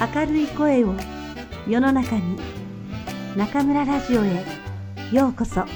[0.00, 0.94] 明るい声を
[1.68, 2.38] 世の中に
[3.36, 4.46] 中村ラジオへ
[5.12, 5.66] ようこそ。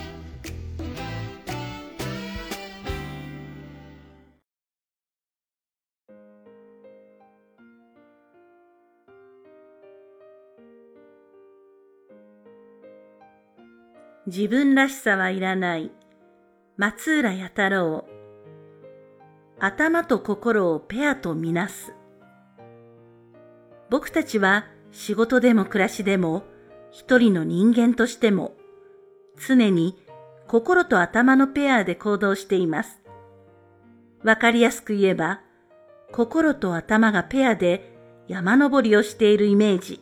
[14.26, 15.92] 自分らしさはいらない。
[16.78, 18.06] 松浦弥太郎。
[19.60, 21.92] 頭と心をペアとみなす。
[23.94, 26.42] 僕たちは仕事でも暮らしでも
[26.90, 28.56] 一人の人間としても
[29.46, 29.96] 常に
[30.48, 33.00] 心と頭のペアで行動しています。
[34.24, 35.42] わかりやすく言えば
[36.10, 40.00] 心と頭がペアで山登りをしているイメージ。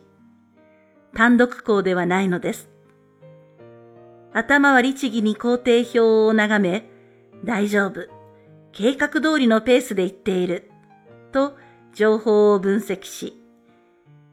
[1.15, 2.71] 単独行ではないのです。
[4.33, 6.89] 頭は律儀に工程表を眺め、
[7.45, 8.07] 大丈夫、
[8.71, 10.71] 計画通りのペースで行っている、
[11.31, 11.55] と
[11.93, 13.42] 情報を分析し、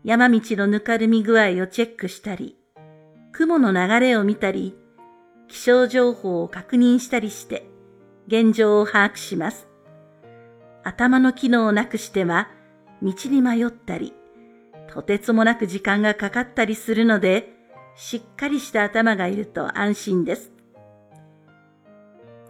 [0.03, 2.57] 山道のぬかるみ具合をチェックしたり、
[3.33, 4.75] 雲の流れを見たり、
[5.47, 7.67] 気象情報を確認したりして、
[8.27, 9.69] 現状を把握します。
[10.85, 12.49] 頭の機能をなくしては、
[13.03, 14.15] 道に迷ったり、
[14.89, 17.53] とてつもなく時間がかかったりするので、
[17.95, 20.53] しっかりした頭がいると安心です。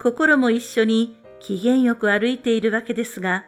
[0.01, 3.45] 心も一緒に機嫌よく歩いているわけですが、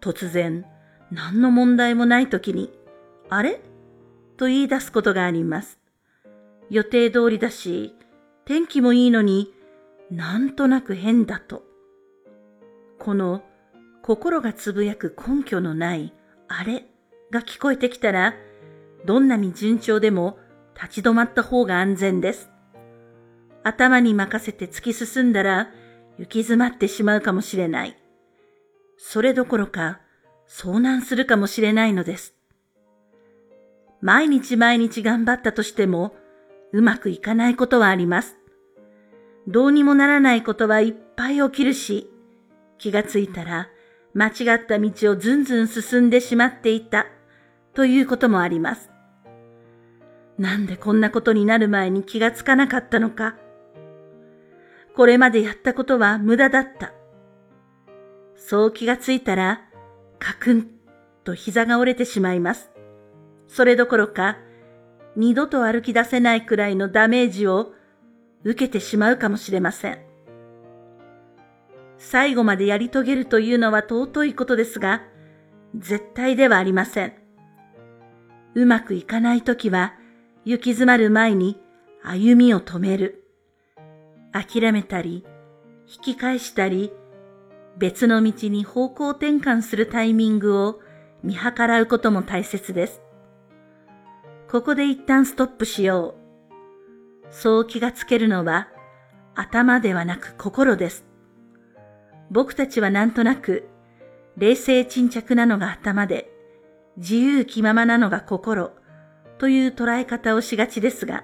[0.00, 0.64] 突然、
[1.10, 2.72] 何の問題もない時に、
[3.30, 3.60] あれ？
[4.36, 5.78] と言い出すことがあります。
[6.68, 7.94] 予定通りだし、
[8.44, 9.52] 天気もいいのに
[10.10, 11.62] なんとなく変だと。
[12.98, 13.42] この
[14.02, 16.12] 心がつぶやく根拠のない
[16.48, 16.84] あれ
[17.30, 18.34] が聞こえてきたら、
[19.06, 20.38] どんなに順調でも
[20.74, 22.50] 立ち止まった方が安全です。
[23.62, 25.70] 頭に任せて突き進んだら
[26.18, 27.96] 行き詰まってしまうかもしれない。
[28.96, 30.00] それどころか
[30.48, 32.34] 遭難するかもしれないのです。
[34.00, 36.14] 毎日毎日頑張ったとしても、
[36.72, 38.36] うまくいかないことはあります。
[39.46, 42.10] どうにもならないことはいっぱい起きるし、
[42.78, 43.68] 気がついたら
[44.14, 47.06] 間違った道をずんずん進んでしまっていた
[47.74, 48.90] ということもあります。
[50.38, 53.36] なんでこんなことになる前に気がつかなかったのか。
[54.96, 56.94] これまでやったことは無駄だった。
[58.36, 59.62] そう気がついたら、
[60.18, 60.70] カクン
[61.24, 62.70] と膝が折れてしまいます。
[63.52, 64.38] それどころか、
[65.16, 67.72] 二度と歩き出せないくらいのダメージを
[68.44, 69.98] 受けてしまうかもしれません。
[71.98, 75.02] 最後までやり遂げるというのは尊いことですが、
[75.76, 77.12] 絶対ではありません。
[78.54, 79.94] うまくいかないときは、
[80.44, 81.60] 行き詰まる前に
[82.04, 83.24] 歩みを止める。
[84.32, 85.26] 諦めたり、
[85.88, 86.92] 引き返したり、
[87.76, 90.80] 別の道に方向転換するタイミングを
[91.24, 93.02] 見計らうことも大切です。
[94.50, 97.32] ここで一旦ストップしよう。
[97.32, 98.66] そう気がつけるのは
[99.36, 101.04] 頭ではなく心です。
[102.32, 103.68] 僕たちはなんとなく
[104.36, 106.32] 冷静沈着なのが頭で
[106.96, 108.72] 自由気ままなのが心
[109.38, 111.22] という捉え方をしがちですが、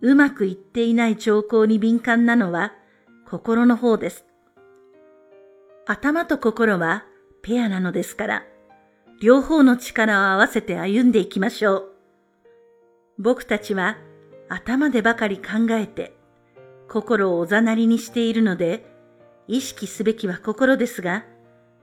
[0.00, 2.72] うまくいっていない兆候に敏感なのは
[3.28, 4.24] 心の方です。
[5.86, 7.04] 頭と心は
[7.42, 8.42] ペアなのですから、
[9.20, 11.91] 両方の力を合わせて歩んでいきましょう。
[13.22, 13.98] 僕たちは
[14.48, 16.12] 頭でばかり考えて
[16.88, 18.84] 心をおざなりにしているので
[19.46, 21.24] 意識すべきは心ですが、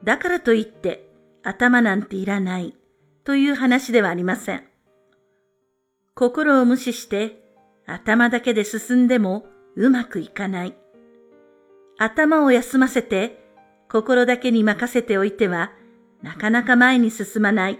[0.04, 1.10] だからといって
[1.42, 2.76] 頭なんていらない
[3.24, 4.64] という話ではありません。
[6.14, 7.42] 心を無視して
[7.86, 9.46] 頭だけで進んでも
[9.76, 10.76] うまくいかない。
[11.98, 13.42] 頭を休ませて
[13.90, 15.72] 心だけに任せておいては
[16.22, 17.80] なかなか前に進まない。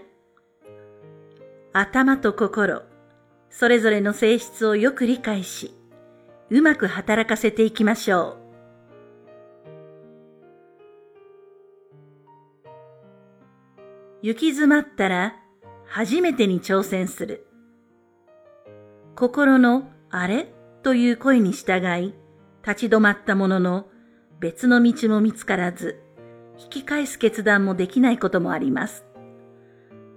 [1.74, 2.82] 頭と心、
[3.50, 5.74] それぞれの性質をよく理解し、
[6.48, 8.40] うまく働かせていきましょう。
[14.22, 15.36] 行き詰まったら
[15.86, 17.46] 初めてに挑戦する。
[19.16, 20.52] 心のあれ？
[20.82, 22.14] という声に従い、
[22.66, 23.86] 立ち止まったものの
[24.40, 26.00] 別の道も見つからず、
[26.58, 29.04] 引き返す決断もできないこともあります。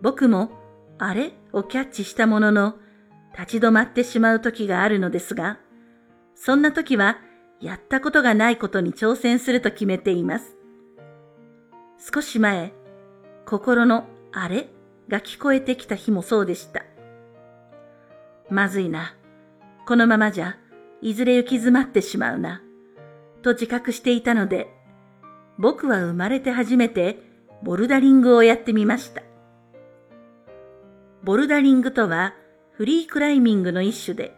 [0.01, 0.51] 僕も
[0.99, 1.33] あれ？
[1.51, 2.75] をキャッチしたものの
[3.37, 5.59] 立ち止まってしまう時があるのですが、
[6.35, 7.17] そんな時は
[7.59, 10.57] やったことがないことに挑戦すると決めています。
[12.13, 12.73] 少し前、
[13.45, 14.69] 心のあれ
[15.07, 16.83] が聞こえてきた日もそうでした。
[18.49, 19.15] まずいな。
[19.85, 20.57] このままじゃ、
[21.01, 22.61] いずれ行き詰まってしまうな。
[23.41, 24.67] と自覚していたので、
[25.57, 27.19] 僕は生まれて初めて
[27.61, 29.21] ボルダリングをやってみました。
[31.23, 32.33] ボルダリングとは
[32.75, 34.35] フリークライミングの一種で、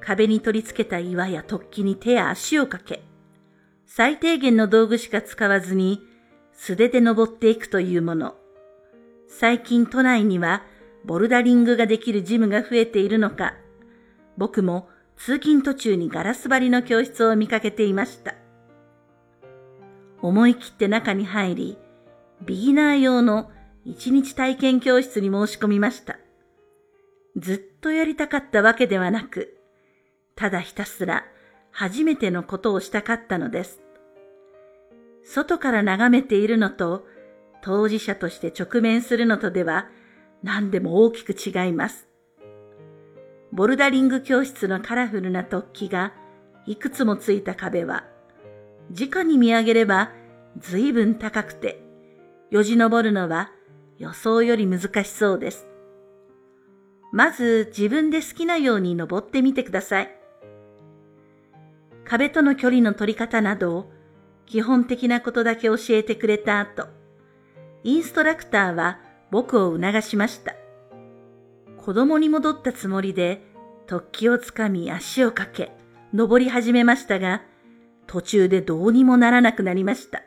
[0.00, 3.02] 壁に取り付けた岩や突起に手や足をかけ、
[3.84, 6.00] 最低限の道具しか使わずに
[6.54, 8.36] 素手で登っていくというもの。
[9.28, 10.62] 最近都内には
[11.04, 13.54] ボルダリングができるジムが増えているのか、
[14.38, 18.34] 僕も通勤途中にガラス張りの教室を見かけていました。
[20.22, 21.78] 思い切って中に入り、
[22.46, 23.50] ビギナー用の
[23.84, 26.18] 一日体験教室に申し込みました。
[27.38, 29.56] ずっとやりたかったわけではなく、
[30.34, 31.24] ただひたすら
[31.70, 33.80] 初めてのことをしたかったのです。
[35.24, 37.06] 外から眺めているのと、
[37.62, 39.88] 当事者として直面するのとでは
[40.42, 42.08] 何でも大きく違います。
[43.52, 46.12] ボルダリング教室のカラフルな突起が
[46.66, 48.04] いくつもついた壁は、
[48.90, 50.12] 直に見上げれば
[50.58, 51.82] 随分高くて、
[52.50, 53.50] よじ登るのは
[53.98, 55.66] 予想より難しそうです。
[57.12, 60.14] まず自分で好きなように登ってみてください。
[62.04, 63.90] 壁との距離の取り方など
[64.46, 66.86] 基本的なことだけ教えてくれた後、
[67.84, 68.98] インストラクターは
[69.30, 70.54] 僕を促しました。
[71.76, 73.42] 子供に戻ったつもりで
[73.86, 75.72] 突起をつかみ足をかけ、
[76.14, 77.42] 登り始めましたが、
[78.06, 80.22] 途中でどうにもならなくなりました。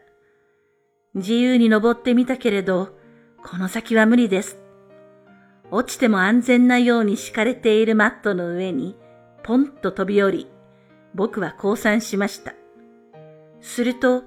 [1.16, 2.96] 自由に登ってみたけれど、
[3.44, 4.61] この先は無理です。
[5.72, 8.98] 落ちても安全なように敷かれているマットの上に、
[9.42, 10.48] ポンと飛び降り、
[11.16, 12.54] 僕は降参しました。
[13.62, 14.24] すると、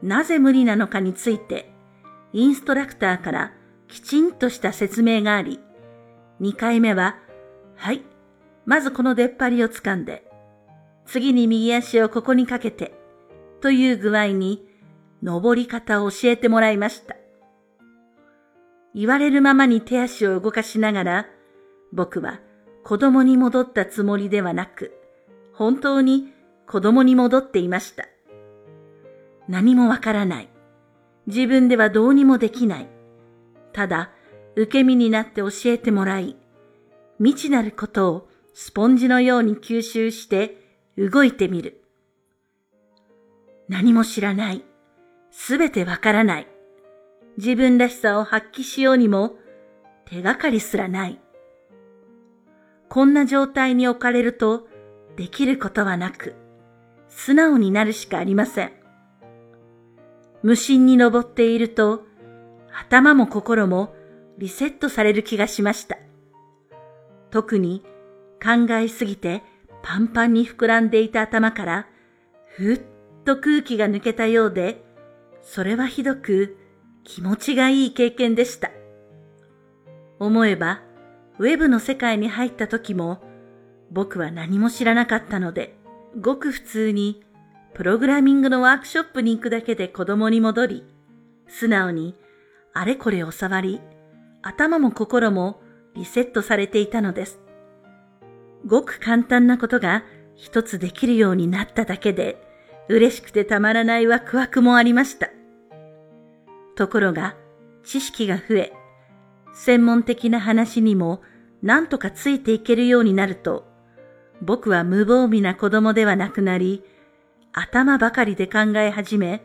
[0.00, 1.72] なぜ無理なのかについて、
[2.32, 3.52] インストラクターから
[3.88, 5.58] きちんとした説明があり、
[6.40, 7.18] 2回目は、
[7.74, 8.02] はい、
[8.64, 10.24] まずこの出っ張りを掴んで、
[11.04, 12.94] 次に右足をここにかけて、
[13.60, 14.64] という具合に、
[15.20, 17.16] 登り方を教えてもらいました。
[18.96, 21.26] 言われるままに手足を動かしながら、
[21.92, 22.40] 僕は
[22.82, 24.94] 子供に戻ったつもりではなく、
[25.52, 26.32] 本当に
[26.66, 28.06] 子供に戻っていました。
[29.48, 30.48] 何もわからない。
[31.26, 32.88] 自分ではどうにもできない。
[33.74, 34.12] ただ、
[34.56, 36.34] 受け身になって教えてもらい、
[37.18, 40.56] 未知なることをスポンジのように吸収して
[40.96, 41.82] 動いてみる。
[43.68, 44.64] 何も知らない。
[45.30, 46.55] すべてわからない。
[47.36, 49.36] 自分らしさを発揮しようにも
[50.06, 51.20] 手がかりすらない。
[52.88, 54.68] こんな状態に置かれると
[55.16, 56.34] できることはなく、
[57.08, 58.72] 素直になるしかありません。
[60.42, 62.04] 無心に登っていると、
[62.72, 63.94] 頭も心も
[64.38, 65.98] リセットされる気がしました。
[67.30, 67.82] 特に
[68.42, 69.42] 考えすぎて
[69.82, 71.86] パンパンに膨らんでいた頭から、
[72.46, 72.80] ふっ
[73.24, 74.84] と空気が抜けたようで、
[75.42, 76.56] それはひどく
[77.06, 78.70] 気持ちがいい経験でした。
[80.18, 80.82] 思えば、
[81.38, 83.22] ウェブの世界に入った時も、
[83.92, 85.78] 僕は何も知らなかったので、
[86.20, 87.22] ごく普通に
[87.74, 90.84] プログラミングのワークショップに行くだけで子供に戻り、
[91.46, 92.16] 素直に
[92.74, 93.80] あれこれを触り、
[94.42, 95.60] 頭も心も
[95.94, 97.38] リセットされていたのです。
[98.66, 100.02] ごく簡単なことが
[100.34, 102.42] 一つできるようになっただけで、
[102.88, 105.35] 嬉しくてたまらないワクワクもありました。
[106.76, 107.36] ところが、
[107.82, 108.72] 知識が増え、
[109.54, 111.22] 専門的な話にも
[111.62, 113.66] 何とかついていけるようになると、
[114.42, 116.84] 僕は無防備な子供ではなくなり、
[117.52, 119.42] 頭ばかりで考え始め、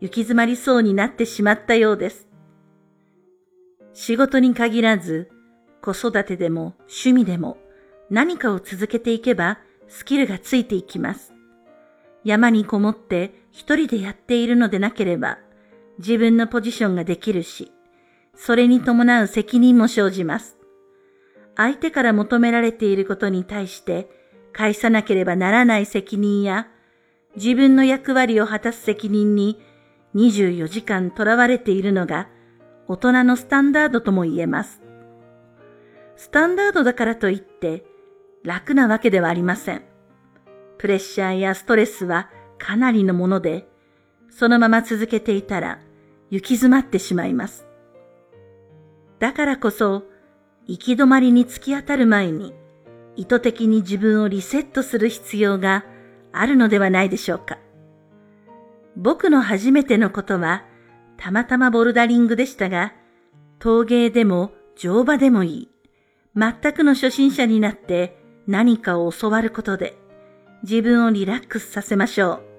[0.00, 2.28] 行き詰まりそうになってしまったようです。
[3.94, 5.30] 仕事に限らず、
[5.80, 7.58] 子育てでも趣味でも
[8.10, 11.32] 何かを続けていけばスキルがついていきます。
[12.24, 15.38] 山にこもって一人でやっているのでなければ
[15.98, 17.72] 自分のポジションができるし、
[18.36, 20.58] それに伴う責任も生じます。
[21.56, 24.08] 相手から求められていることに対して
[24.52, 26.68] 返さなければならない責任や
[27.36, 29.62] 自分の役割を果たす責任に
[30.14, 32.28] 24時間囚われているのが
[32.86, 34.82] 大人のスタンダードとも言えます。
[36.16, 37.84] スタンダードだからといって
[38.44, 39.82] 楽なわけではありません。
[40.78, 43.66] プレッシャーやストレスはかなりのもので、
[44.36, 45.78] そのまま続けていたら
[46.30, 47.66] 行き詰まってしまいます。
[49.20, 50.02] だからこそ、
[50.66, 52.52] 行き止まりに突き当たる前に、
[53.16, 55.84] 意図的に自分をリセットする必要が
[56.32, 57.58] あるのではないでしょうか。
[58.96, 60.64] 僕の初めてのことは、
[61.16, 62.92] たまたまボルダリングでしたが、
[63.60, 65.70] 陶芸でも乗馬でもいい。
[66.36, 69.96] 全くの初心者になって何かを教わることで
[70.64, 72.53] 自分をリラックスさせましょう。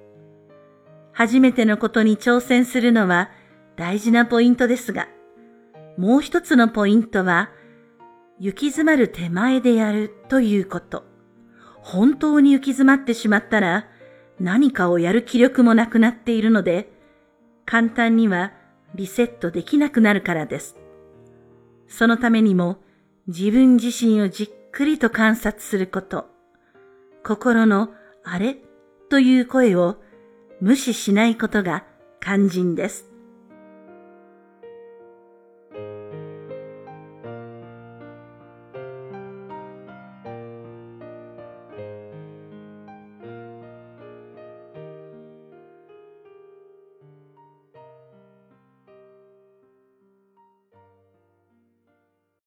[1.17, 3.29] 初めてのことに挑戦するのは
[3.77, 5.07] 大事なポイントですが、
[5.97, 7.51] もう一つのポイントは
[8.37, 11.05] 行き詰まる手前でやるということ。
[11.77, 13.87] 本当に行き詰まってしまったら
[14.41, 16.91] 何かをやる気力もなくなっているので、
[17.65, 18.51] 簡単には
[18.93, 20.75] リセットできなくなるからです。
[21.87, 22.79] そのためにも
[23.27, 26.25] 自分自身をじっくりと観察すること、
[27.23, 27.93] 心の
[28.25, 28.57] あれ
[29.09, 29.95] という声を
[30.61, 31.83] 無視しないことが
[32.21, 33.14] 肝心です。